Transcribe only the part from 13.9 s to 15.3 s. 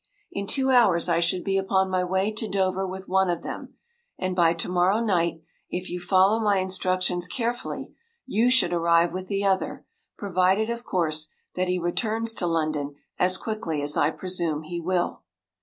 I presume he will.